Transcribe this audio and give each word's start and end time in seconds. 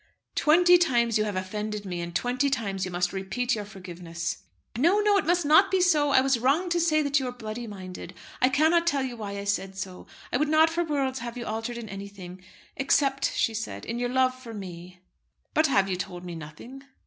"Twenty 0.33 0.79
times 0.79 1.19
you 1.19 1.25
have 1.25 1.35
offended 1.35 1.85
me, 1.85 2.01
and 2.01 2.15
twenty 2.15 2.49
times 2.49 2.85
you 2.85 2.89
must 2.89 3.13
repeat 3.13 3.53
your 3.53 3.65
forgiveness." 3.65 4.37
"No, 4.75 4.97
no, 4.99 5.15
it 5.17 5.27
must 5.27 5.45
not 5.45 5.69
be 5.69 5.79
so. 5.79 6.09
I 6.09 6.21
was 6.21 6.39
wrong 6.39 6.69
to 6.69 6.79
say 6.79 7.03
that 7.03 7.19
you 7.19 7.27
were 7.27 7.31
bloody 7.31 7.67
minded. 7.67 8.15
I 8.41 8.49
cannot 8.49 8.87
tell 8.87 9.07
why 9.15 9.37
I 9.37 9.43
said 9.43 9.77
so. 9.77 10.07
I 10.33 10.37
would 10.37 10.49
not 10.49 10.71
for 10.71 10.83
worlds 10.83 11.19
have 11.19 11.37
you 11.37 11.45
altered 11.45 11.77
in 11.77 11.87
anything; 11.87 12.41
except," 12.75 13.33
she 13.35 13.53
said, 13.53 13.85
"in 13.85 13.99
your 13.99 14.09
love 14.09 14.33
for 14.33 14.55
me." 14.55 15.01
"But 15.53 15.67
have 15.67 15.87
you 15.87 15.97
told 15.97 16.25
me 16.25 16.33
nothing?" 16.33 16.81